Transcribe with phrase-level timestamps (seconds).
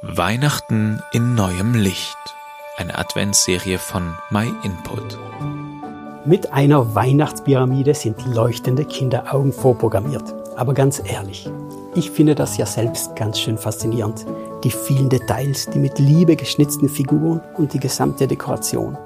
[0.00, 2.16] Weihnachten in neuem Licht.
[2.76, 5.18] Eine Adventsserie von MyInput.
[6.24, 10.22] Mit einer Weihnachtspyramide sind leuchtende Kinderaugen vorprogrammiert.
[10.54, 11.50] Aber ganz ehrlich,
[11.96, 14.24] ich finde das ja selbst ganz schön faszinierend.
[14.62, 18.96] Die vielen Details, die mit Liebe geschnitzten Figuren und die gesamte Dekoration.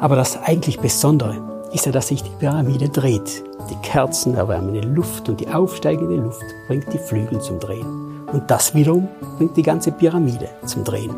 [0.00, 1.40] Aber das eigentlich Besondere
[1.72, 3.44] ist ja, dass sich die Pyramide dreht.
[3.70, 8.03] Die Kerzen erwärmen die Luft und die aufsteigende Luft bringt die Flügel zum Drehen.
[8.34, 9.06] Und das wiederum
[9.38, 11.14] bringt die ganze Pyramide zum Drehen.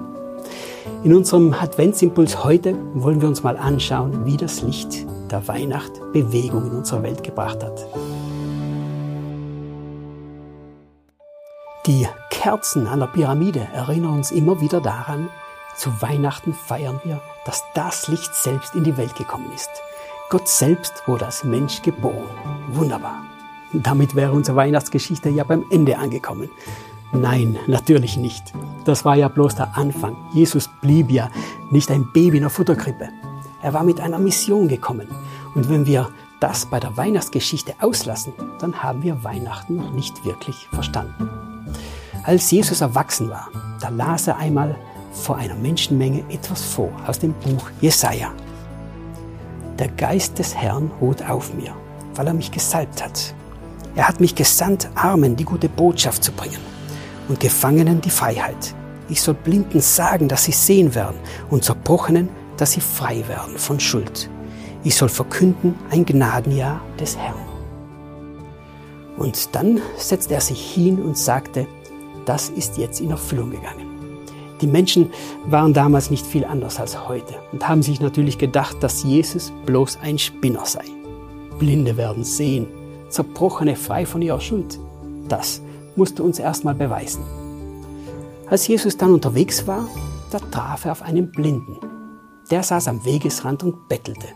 [1.02, 6.66] In unserem Adventsimpuls heute wollen wir uns mal anschauen, wie das Licht der Weihnacht Bewegung
[6.66, 7.86] in unserer Welt gebracht hat.
[11.86, 15.30] Die Kerzen an der Pyramide erinnern uns immer wieder daran,
[15.74, 19.70] zu Weihnachten feiern wir, dass das Licht selbst in die Welt gekommen ist.
[20.28, 22.28] Gott selbst wurde als Mensch geboren.
[22.72, 23.24] Wunderbar.
[23.72, 26.50] Damit wäre unsere Weihnachtsgeschichte ja beim Ende angekommen.
[27.12, 28.52] Nein, natürlich nicht.
[28.84, 30.16] Das war ja bloß der Anfang.
[30.32, 31.30] Jesus blieb ja
[31.70, 33.08] nicht ein Baby in der Futterkrippe.
[33.62, 35.08] Er war mit einer Mission gekommen.
[35.54, 40.68] Und wenn wir das bei der Weihnachtsgeschichte auslassen, dann haben wir Weihnachten noch nicht wirklich
[40.72, 41.30] verstanden.
[42.24, 43.48] Als Jesus erwachsen war,
[43.80, 44.76] da las er einmal
[45.12, 48.32] vor einer Menschenmenge etwas vor aus dem Buch Jesaja.
[49.78, 51.74] Der Geist des Herrn ruht auf mir,
[52.14, 53.34] weil er mich gesalbt hat.
[53.94, 56.75] Er hat mich gesandt, Armen die gute Botschaft zu bringen
[57.28, 58.74] und Gefangenen die Freiheit.
[59.08, 61.16] Ich soll Blinden sagen, dass sie sehen werden
[61.50, 64.30] und Zerbrochenen, dass sie frei werden von Schuld.
[64.82, 67.34] Ich soll verkünden ein Gnadenjahr des Herrn.
[69.16, 71.66] Und dann setzte er sich hin und sagte,
[72.24, 73.96] das ist jetzt in Erfüllung gegangen.
[74.60, 75.10] Die Menschen
[75.46, 79.98] waren damals nicht viel anders als heute und haben sich natürlich gedacht, dass Jesus bloß
[80.02, 80.84] ein Spinner sei.
[81.58, 82.66] Blinde werden sehen,
[83.08, 84.78] Zerbrochene frei von ihrer Schuld.
[85.28, 85.62] Das
[85.96, 87.22] musste uns erstmal beweisen.
[88.48, 89.88] Als Jesus dann unterwegs war,
[90.30, 91.78] da traf er auf einen Blinden.
[92.50, 94.28] Der saß am Wegesrand und bettelte.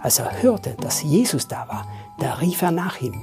[0.00, 1.86] Als er hörte, dass Jesus da war,
[2.18, 3.20] da rief er nach ihm.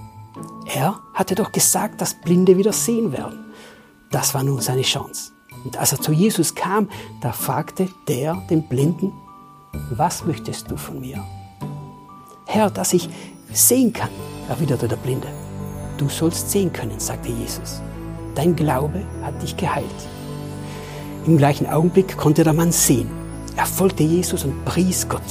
[0.66, 3.46] Er hatte doch gesagt, dass Blinde wieder sehen werden.
[4.12, 5.32] Das war nun seine Chance.
[5.64, 6.90] Und als er zu Jesus kam,
[7.22, 9.12] da fragte der den Blinden,
[9.90, 11.24] was möchtest du von mir?
[12.46, 13.10] Herr, dass ich
[13.52, 14.10] sehen kann,
[14.48, 15.28] erwiderte der Blinde.
[15.98, 17.82] Du sollst sehen können, sagte Jesus.
[18.36, 19.86] Dein Glaube hat dich geheilt.
[21.26, 23.10] Im gleichen Augenblick konnte der Mann sehen.
[23.56, 25.22] Er folgte Jesus und pries Gott.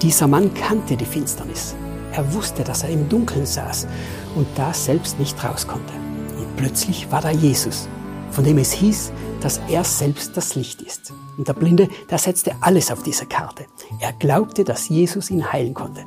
[0.00, 1.74] Dieser Mann kannte die Finsternis.
[2.12, 3.86] Er wusste, dass er im Dunkeln saß
[4.34, 5.92] und da selbst nicht raus konnte.
[6.38, 7.86] Und plötzlich war da Jesus,
[8.30, 11.12] von dem es hieß, dass er selbst das Licht ist.
[11.36, 13.66] Und der Blinde, der setzte alles auf diese Karte.
[14.00, 16.04] Er glaubte, dass Jesus ihn heilen konnte.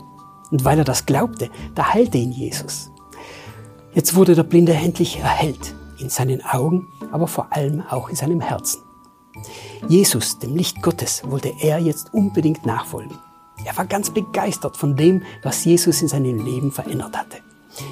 [0.52, 2.92] Und weil er das glaubte, da heilte ihn Jesus.
[3.96, 8.42] Jetzt wurde der Blinde endlich erhellt, in seinen Augen, aber vor allem auch in seinem
[8.42, 8.82] Herzen.
[9.88, 13.18] Jesus, dem Licht Gottes, wollte er jetzt unbedingt nachfolgen.
[13.66, 17.38] Er war ganz begeistert von dem, was Jesus in seinem Leben verändert hatte.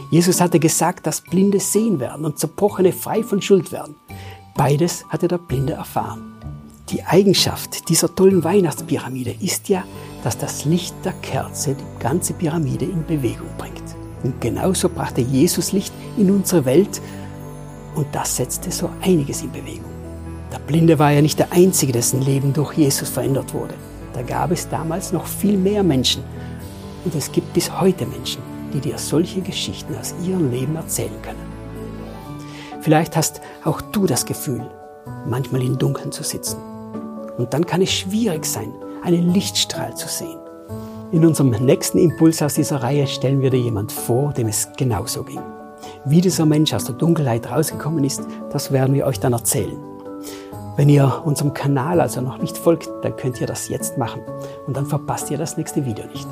[0.10, 3.96] Jesus hatte gesagt, dass Blinde sehen werden und Zerbrochene frei von Schuld werden.
[4.56, 6.34] Beides hatte der Blinde erfahren.
[6.90, 9.84] Die Eigenschaft dieser tollen Weihnachtspyramide ist ja,
[10.24, 13.82] dass das Licht der Kerze die ganze Pyramide in Bewegung bringt.
[14.24, 17.02] Und genauso brachte Jesus Licht in unsere Welt
[17.96, 19.90] und das setzte so einiges in Bewegung.
[20.52, 23.74] Der Blinde war ja nicht der Einzige, dessen Leben durch Jesus verändert wurde.
[24.14, 26.24] Da gab es damals noch viel mehr Menschen.
[27.06, 28.42] Und es gibt bis heute Menschen,
[28.74, 31.52] die dir solche Geschichten aus ihrem Leben erzählen können.
[32.82, 34.70] Vielleicht hast auch du das Gefühl,
[35.28, 36.58] manchmal im Dunkeln zu sitzen.
[37.38, 38.74] Und dann kann es schwierig sein,
[39.04, 40.38] einen Lichtstrahl zu sehen.
[41.12, 45.24] In unserem nächsten Impuls aus dieser Reihe stellen wir dir jemand vor, dem es genauso
[45.24, 45.42] ging.
[46.06, 49.78] Wie dieser Mensch aus der Dunkelheit rausgekommen ist, das werden wir euch dann erzählen.
[50.78, 54.22] Wenn ihr unserem Kanal also noch nicht folgt, dann könnt ihr das jetzt machen
[54.68, 56.28] und dann verpasst ihr das nächste Video nicht.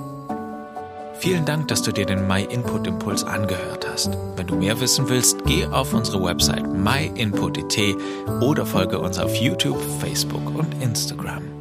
[1.15, 4.17] Vielen Dank, dass du dir den My Input Impuls angehört hast.
[4.37, 7.97] Wenn du mehr wissen willst, geh auf unsere Website myinput.it
[8.41, 11.58] oder folge uns auf YouTube, Facebook und Instagram.